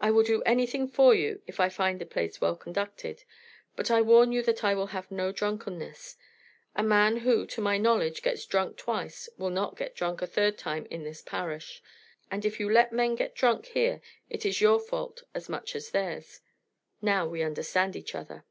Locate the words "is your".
14.46-14.78